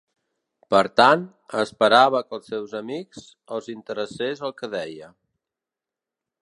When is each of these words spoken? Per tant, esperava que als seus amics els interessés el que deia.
Per 0.73 0.79
tant, 0.99 1.25
esperava 1.63 2.21
que 2.29 2.35
als 2.39 2.49
seus 2.55 2.73
amics 2.81 3.29
els 3.57 3.69
interessés 3.77 4.43
el 4.49 4.57
que 4.63 4.71
deia. 4.77 5.13